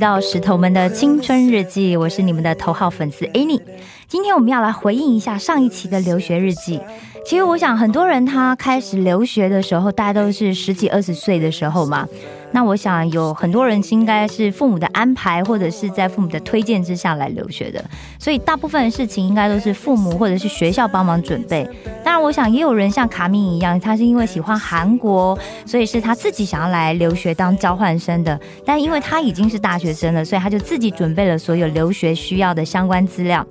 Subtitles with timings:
[0.00, 3.60] 到石头们的青春日记，我是你们的头号粉丝 Annie。
[4.08, 6.80] 今天我们要来回应一下上一期的留学日记。
[7.26, 12.08] 其实我想，很多人他开始留学的时候，大家都是十几二十岁的时候嘛。
[12.52, 17.84] 那我想有很多人应该是父母的安排，或者是在父母的推荐之下来留学的，
[18.18, 21.68] 所以大部分的事情应该都是父母或者是学校帮忙准备。
[22.04, 28.38] 当然，我想也有人像卡米一样，他是因为喜欢韩国，所以是他自己想要来留学当交换生的。
[28.64, 33.46] 但因为他已经是大学生了，所以他就自己准备了所有留学需要的相关资料。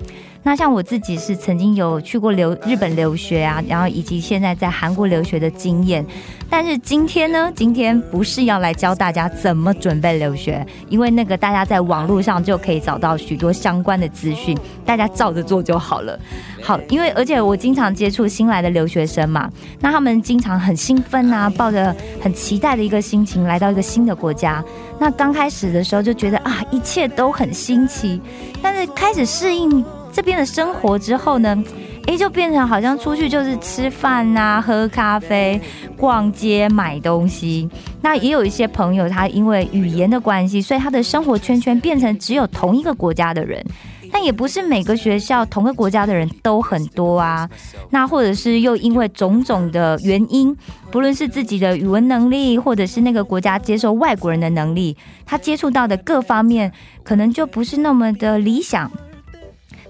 [0.49, 6.03] 那像我自己是曾经有去过留日本留学啊，然后以及现在在韩国留学的经验。
[6.49, 16.19] 但是今天呢，今天不是要来教大家怎么准备留学，因为那个大家在网络上就可以找到许多相关的资讯，大家照着做就好了。
[16.63, 19.47] 好，因为而且我经常接触新来的留学生嘛，
[19.79, 24.65] 那他们经常很兴奋啊，抱着很期待的一个心情来到一个新的国家。
[24.97, 28.19] 那刚开始的时候就觉得啊，一切都很新奇，
[28.63, 31.63] 但是开始适应这边的生活之后呢，
[32.07, 35.59] 诶，就变成好像出去就是吃饭啊、喝咖啡、
[35.95, 37.69] 逛街、买东西。
[38.01, 43.63] 那也有一些朋友，他因为语言的关系，所以他的生活圈圈变成只有同一个国家的人。
[44.11, 47.47] 但也不是每个学校同个国家的人都很多啊。
[47.91, 50.55] 那或者是又因为种种的原因，
[50.89, 56.71] 不论是自己的语文能力，或者是那个国家接受外国人的能力，他接触到的各方面
[57.03, 58.91] 可能就不是那么的理想。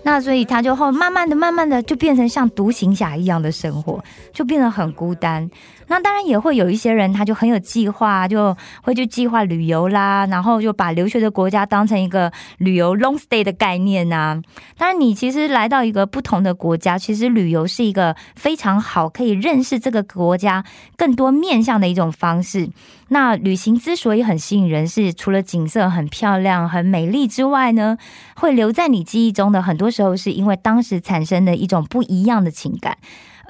[0.03, 5.49] 那所以他就后慢慢的、慢慢的就变成像独行侠一样的生活，就变得很孤单。
[5.89, 14.39] 那当然也会有一些人，他就很有计划，就会去计划旅游啦，然后就把留学的国家当成一个旅游 long stay 的概念呐、
[14.77, 20.63] 当然，你其实来到一个不同的国家，其实旅游是一个非常好可以认识这个国家
[20.95, 22.69] 更多面向的一种方式。
[23.07, 27.97] 那旅行之所以很吸引人，是除了景色很漂亮、很美丽之外呢，
[28.35, 32.95] 会留在你记忆中的，很多时候是因为当时产生的一种不一样的情感。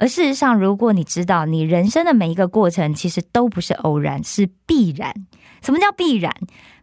[0.00, 5.14] 而事实上，如果你知道你人生的每一个过程其实都不是偶然，是必然。
[5.60, 6.34] 什么叫必然？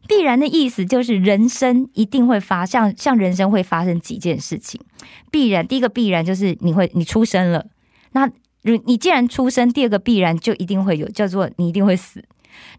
[0.07, 4.79] 必然的意思就是人生一定会发像像人生会发生几件事情。
[5.31, 7.65] 必然，第一个必然就是你会你出生了，
[8.11, 8.29] 那
[8.61, 12.23] 如你既然出生，第二个必然就一定会有，叫做你一定会死。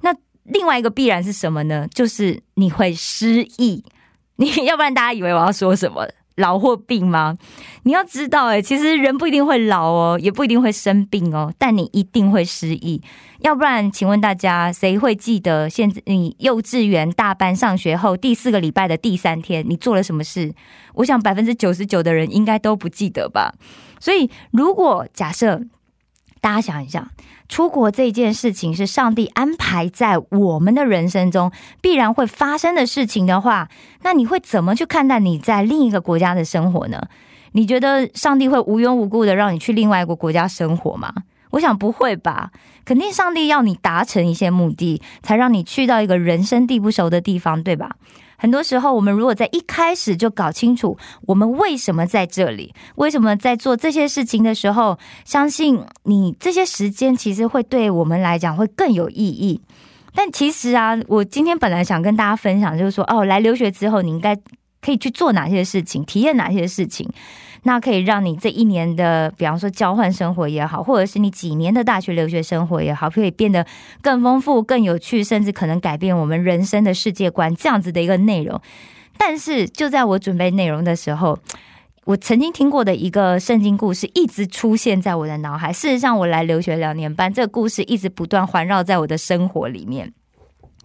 [0.02, 1.88] 那另外一个必然是什么呢？
[1.92, 3.84] 就是你会失忆。
[4.40, 6.08] 你要不然大家以为我要说什么？
[6.38, 7.36] 老或病吗？
[7.82, 13.02] 你要知道、欸，其实人不一定会老哦，也不一定会生病哦，但你一定会失忆。
[13.40, 20.52] 要不然，请问大家，谁会记得现在你幼稚园大班上学后第四个礼拜的第三天你做了什么事？
[20.94, 23.54] 我想百分之九十九的人应该都不记得吧。
[24.00, 25.60] 所以，如果假设
[26.40, 27.10] 大家想一想，
[27.48, 31.50] 出国这件事情是上帝安排在我们的人生中
[31.80, 33.68] 必然会发生的事情的话，
[34.02, 37.02] 那你会怎么去看待你在另一个国家的生活呢？
[37.52, 41.12] 你觉得上帝会无缘无故的让你去另外一个国家生活吗？
[41.50, 42.50] 我想不会吧，
[42.84, 47.96] 肯定上帝要你达成一些目的，才让你去到一个人生地不熟的地方，对吧？
[48.38, 50.96] 很多时候，我们如果在一开始就搞清楚
[51.26, 59.60] 我们为什么在这里，为什么在做这些事情的时候，相信你这些时间其实会对我们来讲会更有意义。
[60.14, 64.36] 但其实啊，我今天本来想跟大家分享，就是说，哦，来留学之后，你应该
[64.80, 67.08] 可以去做哪些事情，体验哪些事情，
[67.64, 73.66] 那可以让你这一年的，比方说交换生活也好，或者是你几年的大学留学生活也好，可以变得
[74.00, 78.60] 更丰富、更有趣，甚至可能改变我们人生的世界观，这样子的一个内容。
[79.16, 81.36] 但是就在我准备内容的时候，
[82.04, 85.72] 我曾经听过的一个圣经故事一直出现在我的脑海。
[85.72, 90.12] 事实上，我来留学两年半，这个故事一直不断环绕在我的生活里面。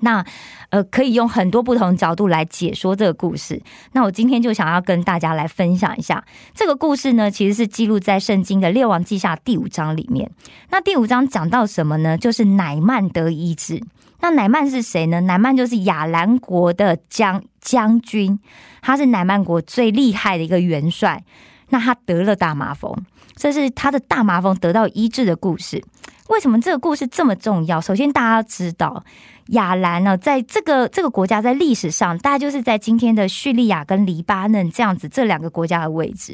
[0.03, 0.23] 那
[0.69, 3.61] 呃，可以用很多不同角度来解说这个故事。
[3.93, 6.23] 那我今天就想要跟大家来分享一下
[6.53, 10.29] 这个故事呢，其实是记录在圣经的列王记下第五章里面。
[10.69, 12.17] 那第五章讲到什么呢？
[12.17, 13.81] 就是乃曼得医治。
[14.19, 15.21] 那乃曼是谁呢？
[15.21, 18.39] 乃曼就是亚兰国的将将军，
[18.81, 21.23] 他是乃曼国最厉害的一个元帅。
[21.69, 22.95] 那他得了大麻风，
[23.35, 25.83] 这是他的大麻风得到医治的故事。
[26.29, 27.81] 为什么这个故事这么重要？
[27.81, 29.03] 首先，大家知道。
[29.47, 36.33] 亚兰呢，在这个这个国家在历史上，大概就是在今天的叙利亚跟黎巴嫩这样子这两个国家的位置。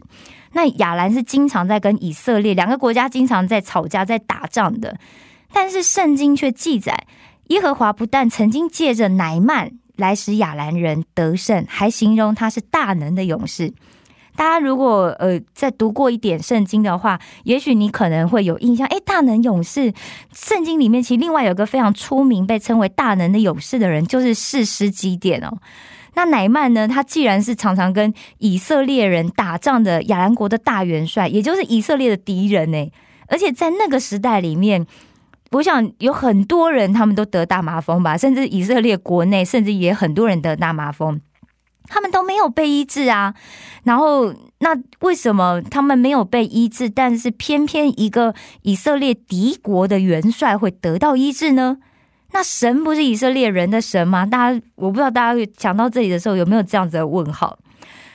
[0.53, 4.95] 那亚兰是经常在跟以色列两个国家经常在吵架、在打仗的。
[5.51, 7.07] 但是圣经却记载，
[7.47, 13.73] 耶和华不但曾经借着乃曼来使亚兰人得胜，还形容他是大能的勇士。
[14.39, 18.87] 大家如果呃在读过一点圣经的话，也许你可能会有印象。
[18.87, 19.91] 哎，大能勇士，
[20.33, 25.57] 圣经里面其实另外有个非常出名、被称为大能的勇士的人，就是士师基甸哦。
[26.13, 26.87] 那乃曼呢？
[26.87, 32.89] 他既然是常常跟以色列人打仗的亚兰国的大元帅，也就是以色列的敌人呢。
[33.27, 34.87] 而且在那个时代里面，
[35.51, 41.19] 我想有很多人他们都得大麻风吧，甚至以色列国内甚至也很多人得大麻风。
[41.89, 43.33] 他们都没有被医治啊，
[43.83, 51.79] 然后那为什么他们没有被医治，但是偏偏一个以色列敌国的元帅会得到医治呢？
[52.31, 54.25] 那神不是以色列人的神吗？
[54.25, 57.57] 大家我不知道大家讲到这里的时候有没有这样子的问号？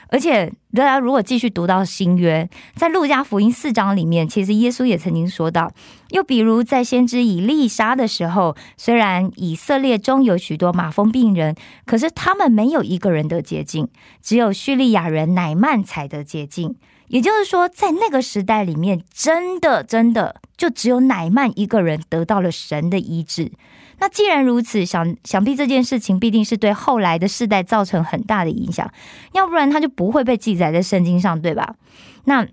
[0.09, 5.73] 而且，大家如果继续读到新约，在路加福音四章里面，其实耶稣也曾经说到，
[6.11, 13.89] 又比如在先知以利沙的时候，虽然以色列中有许多马蜂病人，可是他们没有一个人得洁净，
[14.23, 16.77] 只有叙利亚人乃曼才得洁净。
[17.09, 23.53] 也就是说，在那个时代里面，真的真的就只有乃曼一个人得到了神的医治。
[23.99, 28.91] 那既然如此，想想必这件事情必定是对后来的世代造成很大的影响，
[29.33, 31.77] 要不然他就不会被记载在圣经上，对吧？
[32.25, 32.47] 那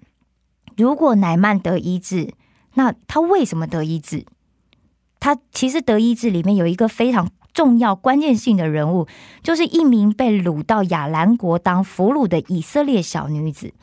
[0.78, 2.34] 如果乃曼得医治，
[2.76, 4.26] 那他为什么得医治？
[5.20, 9.08] 他其实得医治里面有一个非常重要、关键性的人物，
[9.44, 13.74] 就是一名被掳到亚兰国当俘虏的以色列小女子。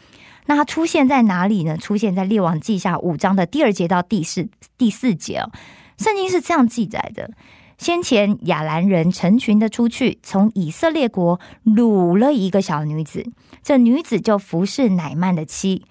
[0.46, 1.76] 那她出现在哪里呢？
[1.76, 5.52] 出现在列王记下五章的第二节到第四第四节哦。
[5.98, 7.30] 圣经是这样记载的：
[7.76, 13.26] 先前亚兰人成群的出去，从以色列国掳了一个小女子。
[13.62, 15.84] 这女子就服侍乃曼的妻。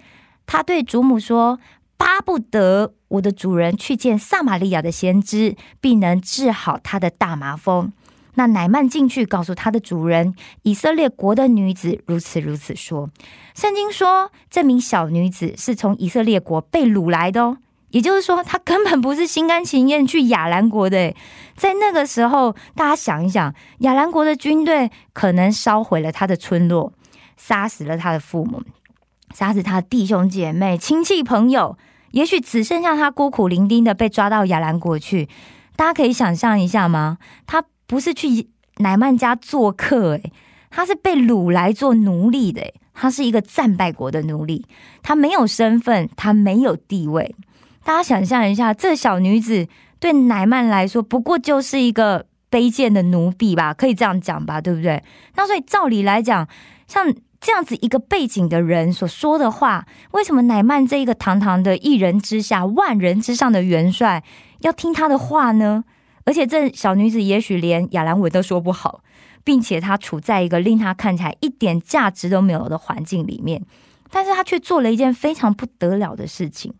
[0.46, 1.60] 他对祖母说
[1.96, 7.92] ：“巴不得我的主人去见撒玛利亚的先知，必能治好他的大麻风。”
[8.34, 13.10] 那乃曼进去告诉他的主人，以色列国的女子如此如此说。
[13.54, 17.58] 圣经说，这名小女子是从以色列国被掳来的哦。
[17.90, 21.14] 也就是说，他根本不是心甘情愿去亚兰国的。
[21.56, 26.92] 在那个时候，大家想一想，亚兰国的军队可能烧毁了他的村落，
[27.36, 28.62] 杀死了他的父母，
[29.34, 31.78] 杀死他的弟兄姐妹、亲戚朋友，
[32.12, 35.28] 也许只剩下他孤苦伶仃的被抓到亚兰国去。
[35.74, 37.18] 大家可以想象一下吗？
[37.46, 40.32] 他不是去乃曼家做客，诶，
[40.70, 44.66] 他是被掳来做奴隶的，他是一个战败国的奴隶，
[45.02, 47.34] 他没有身份，他没有地位。
[47.88, 49.66] 大家想象一下，这小女子
[49.98, 53.72] 对乃曼来说，不过就是一个卑贱的奴婢吧？
[53.72, 55.02] 可以这样讲吧，对不对？
[55.36, 56.46] 那所以照理来讲，
[56.86, 57.10] 像
[57.40, 64.22] 这样子一个背景的人所说的话，为什么乃曼这一个堂堂的一人之下、万人之上的元帅
[64.58, 65.84] 要听他的话呢？
[66.24, 69.02] 而且这小女子也许连亚兰文都说不好，
[69.42, 73.64] 并且她处在一个令她看起来一点价值都没有的环境里面，
[74.10, 76.74] 但是她却做了一件非常不得了的事情。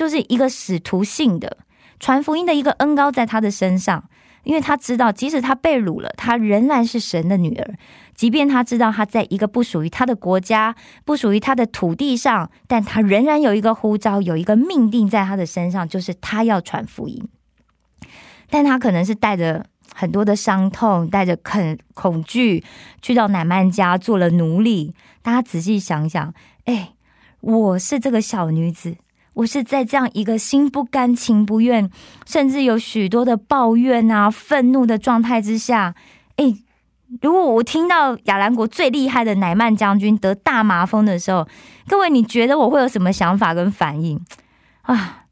[0.00, 1.58] 就是一个使徒性的
[1.98, 4.08] 传福音的一个恩高在他的身上，
[4.44, 7.74] 因为他知道，即使他被掳了，他仍然是神的女儿。
[8.14, 17.28] 即便他知道他在一个不属于他的国家、不属于他的土地上，但他仍然有一个呼召，有一个命定在他的身上，就是他要传福音。
[18.48, 22.64] 但他可能是带着很多的伤痛，带着恐恐惧，
[23.02, 24.94] 去到乃曼家做了奴隶。
[25.20, 26.32] 大家仔细想想，
[26.64, 26.94] 哎，
[27.42, 28.96] 我是这个小女子。
[29.40, 31.90] 我是在这样一个心不甘情不愿，
[32.26, 35.94] 甚至有许多的抱怨啊、愤怒的状态之下，
[36.36, 36.56] 诶，
[37.22, 41.48] 如果我听到亚兰国最厉害的乃曼将军得大麻风的时候，
[41.88, 44.20] 各位，你觉得我会有什么想法跟反应
[44.82, 45.24] 啊？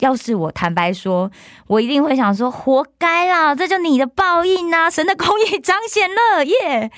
[0.00, 1.30] 要是我坦白说，
[1.66, 4.90] 我一定会想说：活该啦，这就你的报应呐！
[4.90, 6.90] 神的公义彰显了耶！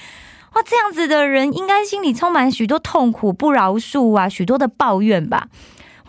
[0.54, 5.48] 哇，这样子的人应该心里充满许多痛苦、不饶恕啊，许多的抱怨吧。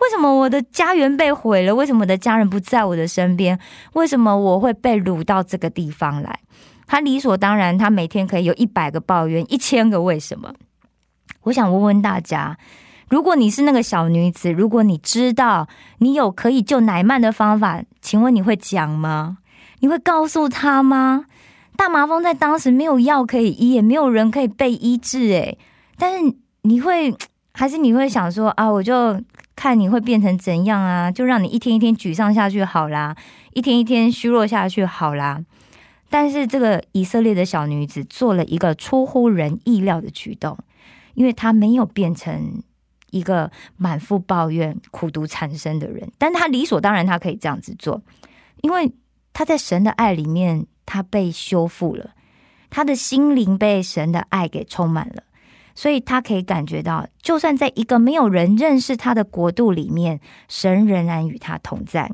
[0.00, 1.74] 为什么我的家园被毁了？
[1.74, 3.58] 为什么我的家人不在我的身边？
[3.94, 6.40] 为什么我会被掳到这个地方来？
[6.86, 10.52] 他理所当然，他每天可以有一百个抱怨，一千个为什么？
[11.44, 12.58] 我想问问大家，
[13.08, 19.38] 如果你是那个小女子，如果你知道你有可以救乃曼的方法，请问你会讲吗？
[19.80, 21.24] 你会告诉他吗？
[21.76, 25.56] 大麻风在当时没有药可以医，也没有人可以被医治，诶，
[25.96, 27.14] 但是你会
[27.52, 29.18] 还是你会想说啊，我就。
[29.64, 31.10] 看你会变成怎样啊？
[31.10, 33.16] 就让你一天一天沮丧下去好啦，
[33.54, 35.42] 一天一天虚弱下去好啦。
[36.10, 40.58] 但是这个以色列的小女子做了一个出乎人意料的举动，
[41.14, 42.62] 因为她没有变成
[43.10, 48.02] 一个满腹抱怨、苦读缠身的人，但她理所当然，她可以这样子做，
[48.60, 48.92] 因为
[49.32, 52.10] 她在神的爱里面，她被修复了，
[52.68, 55.22] 她的心灵被神的爱给充满了。
[55.74, 62.10] 所以他可以感觉到，就算在一个没有人认识他的国度里面，神仍然与他同在，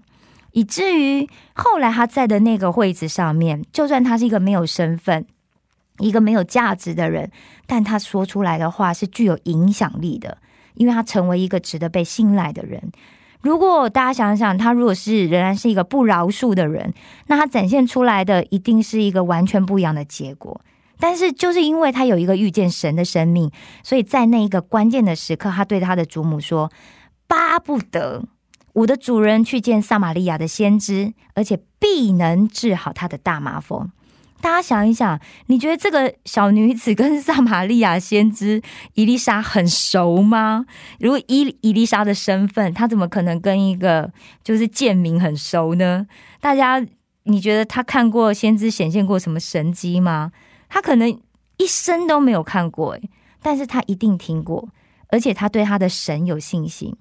[0.52, 5.26] 以至于后来他在的那个位置上面，就算他是一个没有身份、
[5.98, 7.30] 一个没有价值的人，
[7.66, 10.38] 但他说出来的话是具有影响力的，
[10.74, 12.90] 因为他成为一个值得被信赖的人。
[13.42, 16.92] 如果大家想想，他如果是仍然是一个不饶恕的人，
[17.26, 20.60] 那他展现出来的一定是一个完全不一样的结果。
[21.00, 23.50] 但是，就是因为他有一个遇见神的生命，
[23.82, 26.70] 所以在那一个关键的时刻，他对他的祖母说
[27.26, 28.24] ：“巴不得
[28.74, 33.90] 我的主人去见撒玛利亚的先知，而且必能治好他的大麻风。”
[34.42, 38.62] 大家想一想，你觉得这个小女子跟撒玛利亚先知
[38.94, 40.64] 伊丽莎很熟吗？
[40.98, 44.10] 如果伊伊丽莎的身份，她怎么可能跟一个
[44.42, 46.06] 就是贱民很熟呢？
[46.40, 46.82] 大家，
[47.24, 50.32] 你觉得她看过先知显现过什么神迹吗？
[50.70, 51.20] 他可能
[51.58, 53.10] 一生都没有看过，诶，
[53.42, 54.66] 但是他一定听过，
[55.08, 56.96] 而且他对他的神有信心。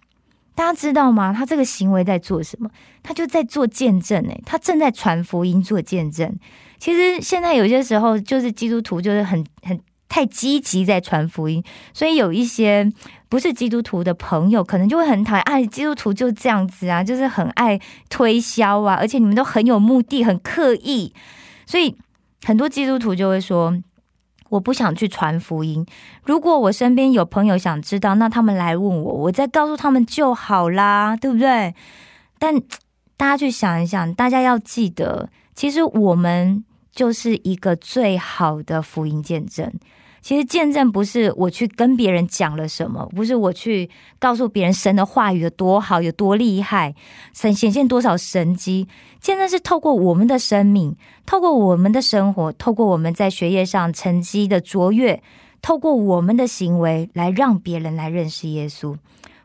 [0.55, 1.31] 大家知道吗？
[1.31, 2.69] 他这个行为在做什么？
[3.01, 6.37] 他就在做见证，诶，他正在传福音做见证。
[6.77, 12.91] 其实现在有些时候，就是基督徒就是很很太积极在传福音，所以有一些
[13.29, 15.41] 不是基督徒的朋友，可能就会很讨厌。
[15.43, 21.13] 哎，基督徒就这样子啊，就是很爱推销啊，而且你们都很有目的，很刻意，
[21.65, 21.95] 所以。
[22.45, 23.77] 很多基督徒就会说
[24.49, 25.85] ：“我不想去传福音。
[26.23, 31.75] 如果我身边有朋友想知道，那他们来问我，我再告诉他们就好啦，对不对？”
[32.39, 32.55] 但
[33.17, 39.71] 大家去想一想，大家要记得，其实我们就是一个最好的福音见证。
[40.29, 46.93] 其实见证不是我去跟别人讲了什么，不是我去告诉别人神的话语有多好、有多厉害，
[47.33, 48.87] 神显现多少神迹。
[49.19, 50.95] 见证是透过我们的生命，
[51.25, 55.19] 透过我们的生活，透过我们在学业上成绩的卓越，
[55.63, 58.95] 透过我们的行为来让别人来认识耶稣。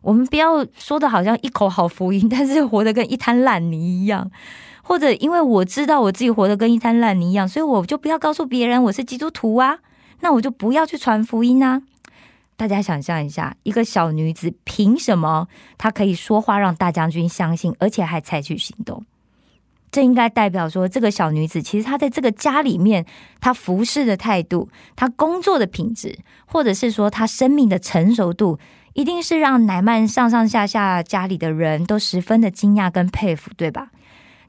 [0.02, 4.30] 我们不要说的好像一口好福音，但是活得跟一滩烂泥一样，
[4.82, 9.78] 或者因为我知道我自己活得跟一滩烂泥一样，所以我就不要告诉别人我是基督徒啊。
[10.24, 11.82] 那我就不要去传福音啊！
[12.56, 19.04] 大家想象一下，一个小女子凭什么她可以说话让大将军相信，而且还采取行动？
[19.92, 23.04] 这应该代表说，这个小女子其实她在这个家里面，
[23.38, 28.58] 她服侍的态度，她工作的品质，或者是说她生命的成熟度，
[28.94, 33.90] 一定是让乃曼上上下下家里的人都十分的惊讶跟佩服，对吧？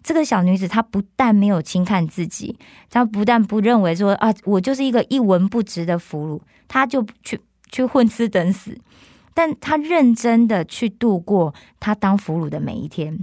[0.06, 2.56] 这个小女子，她不但没有轻看自己，
[2.92, 8.78] 她不但不认为说啊，我就是一个一文不值的俘虏，她就去去混吃等死，
[9.34, 13.18] 但她认真的去度过她当俘虏的每一天。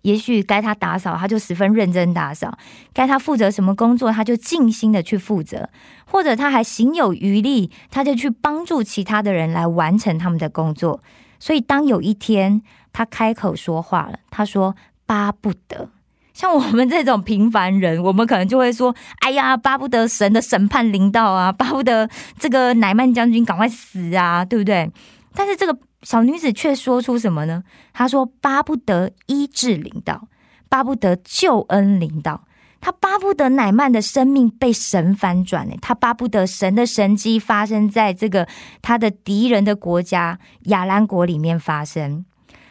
[0.00, 2.48] 也许该她打扫，她就十分认真打扫；
[2.94, 5.68] 该她负责什么工作，她就尽心的去负责；
[6.06, 11.02] 或者她还行有余力，她就去帮助其他的人来完成他们的工作。
[11.38, 15.90] 所以，当有一天她开口说话了，她说：“巴不得。”
[16.36, 22.06] 像我们这种平凡人，我们可能就会说：“哎呀，巴不得神的审判临到啊，巴不得
[22.38, 24.92] 这个乃曼将军赶快死啊，对不对？”
[25.34, 27.62] 但是这个小女子却说出什么呢？
[27.94, 30.28] 她说：“巴不得医治临到，
[30.68, 32.44] 巴不得救恩临到，
[32.82, 38.46] 她巴不得乃曼的生命被神翻转呢，她巴不得神的神迹发生在这个
[38.82, 42.26] 他的敌人的国家亚兰国里面发生。”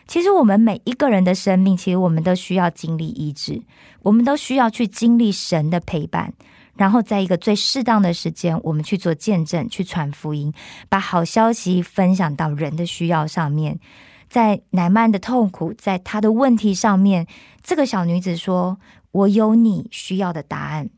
[0.08, 3.62] 其实我们每一个人的生命，其实我们都需要经历医治，
[4.02, 6.32] 我们都需要去经历神的陪伴，
[6.76, 10.54] 然后在一个最适当的时间，我们去做见证，去传福音，
[10.90, 13.80] 把好消息分享到人的需要上面。
[14.28, 17.26] 在乃曼的痛苦，在他的问题上面，
[17.64, 18.78] 这个小女子说
[19.12, 20.90] ：“我有你需要的答案。”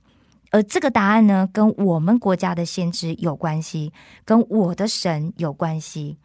[0.50, 3.92] 而这个答案呢，跟我们国家的先知有关系，
[4.24, 6.18] 跟我的神有关系。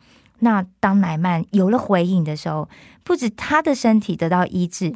[0.44, 2.68] 那当乃曼有了回应的时候，
[3.04, 4.92] 不止他的身体得到医治。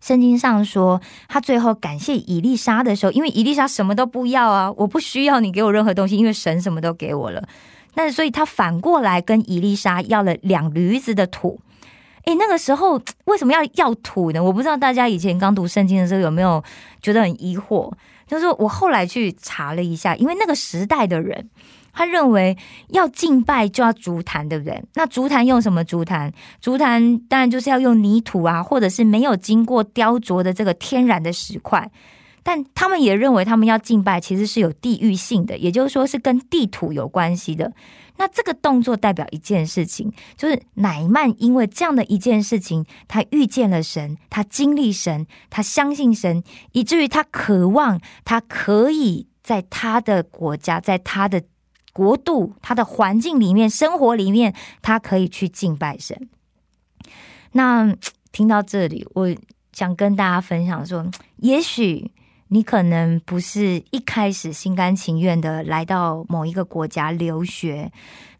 [0.00, 7.48] 圣经上说，他最后感谢以丽莎的时候，因为以丽莎什么都不要啊，我不需要你给我任何东西，因为神什么都给我了。
[7.94, 11.60] 那所以他反过来跟以丽莎要了两驴子的土。
[12.26, 14.40] 诶，那个时候为什么要要土呢？
[14.40, 16.62] 我不知道大家以前刚读圣经的时候有没有
[17.02, 17.92] 觉得很疑惑。
[18.28, 21.50] 就是我后来去查了一下，因为那个时代的人。
[21.92, 22.56] 他认为
[22.88, 24.82] 要敬拜就要竹坛，对不对？
[24.94, 26.32] 那竹坛用什么竹坛？
[26.60, 31.90] 竹坛当然就是要用泥土啊，或者是没有经过雕琢的这个天然的石块。
[32.42, 37.70] 但他们也认为，他们要敬拜其实是有地域性的，也就是说是跟地土有关系的。
[38.16, 46.42] 那这个动作代表一件事情，就是乃曼因为这样的一件事情，他遇见了神，他经历神，他相信神，
[46.72, 51.42] 以至于他渴望他可以在他的国家，在他的。
[51.92, 56.28] 国度，他的环境里面，生活里面，他可以去敬拜神。
[57.52, 57.96] 那
[58.32, 59.34] 听到这里，我
[59.72, 61.04] 想跟大家分享说，
[61.38, 62.12] 也许
[62.48, 67.90] 你可能不是一开始心甘情愿的来到某一个国家留学，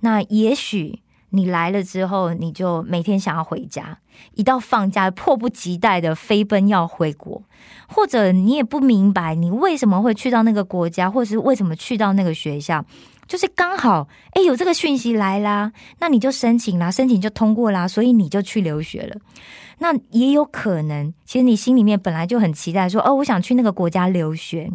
[0.00, 3.99] 那也许你来了之后，你就每天想要回家，
[4.35, 7.42] 一到放假迫不及待的飞奔要回国，
[7.88, 12.85] 或者你也不明白你为什么会去到那个国家，或是为什么去到那个学校。
[13.30, 15.70] 就是刚好，哎，有这个讯息来啦，
[16.00, 19.16] 那你就申请啦，申请就通过啦，所以你就去留学了。
[19.78, 24.68] 那也有可能，其实你心里面本来就很期待，说，哦，我想去那个国家留学。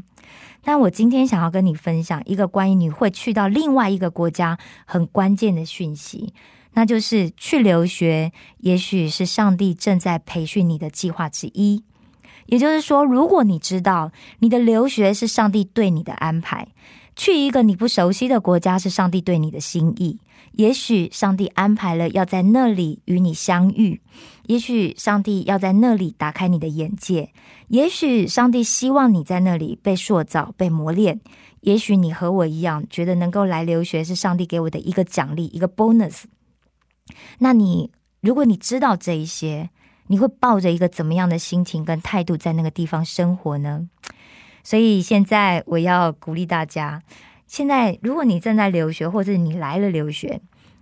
[0.63, 6.33] 但我今天想要跟你分享一个关于你会去到另外一个国家很关键的讯息，
[6.75, 11.83] 那就是去留学，也许是上帝正在培训你的计划之一。
[12.45, 16.69] 也就是说，如果你知道你的留学是上帝对你的安排。
[17.15, 20.19] 去一个你不熟悉的国家是上帝对你的心意，
[20.51, 24.01] 也许上帝安排了要在那里与你相遇，
[24.48, 27.31] 也许上帝要在那里打开你的眼界，
[27.69, 31.22] 也许上帝希望你在那里被塑造、被磨练，
[31.62, 36.24] 也许你和我一样觉得能够来留学是上帝给我的一个奖励、一个 bonus。
[37.40, 39.70] 那你如果你知道这一些，
[40.07, 43.87] 你会抱着一个怎么样的心情跟态度在那个地方生活呢？
[44.66, 47.04] 所以现在我要鼓励大家，
[47.46, 50.42] 现在如果你正在留学，或者你来了留学，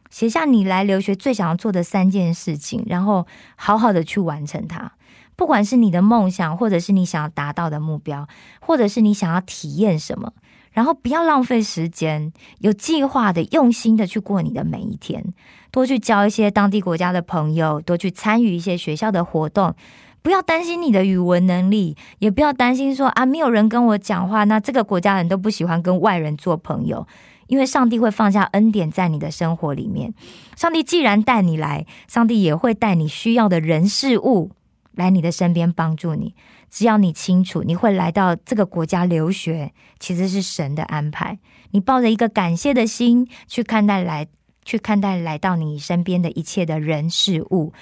[0.10, 4.94] 写下你来留学最想要做的三件事情，然后好好的去完成它。
[5.36, 8.26] 不管是你的梦想，或者是你想要达到的目标，
[8.62, 10.32] 或者是你想要体验什么，
[10.72, 15.34] 然后不要浪费时间，有计划的、用心的去过你的每一天，
[15.72, 19.76] 多去交一些当地国家的朋友，多去参与一些学校的活动。
[20.24, 27.06] 不要担心你的语文能力，也不要担心说啊，没有人跟我讲话，那这个国家人都不喜欢跟外人做朋友。
[27.48, 30.14] 因为上帝会放下恩典在你的生活里面。
[30.56, 34.52] 上帝既然带你来，上帝也会带你需要的人事物
[34.94, 36.34] 来你的身边帮助你。
[36.72, 41.38] 只要你清楚你会来到这个国家留学，其实是神的安排。
[41.72, 44.26] 你抱着一个感谢的心去看待来，
[44.64, 47.74] 去看待来到你身边的一切的人事物。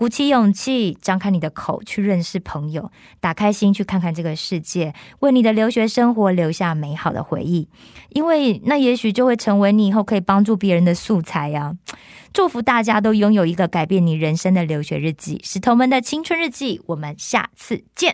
[0.00, 7.68] 鼓起勇气，张开你的口去认识朋友，打开心去看看这个世界，为你的留学生活留下美好的回忆，
[8.08, 11.76] 因为那也许就会成为你以后可以帮助别人的素材呀！
[12.32, 18.08] 祝福大家都拥有一个改变你人生的留学日记，石头们的青春日记，我们下次见。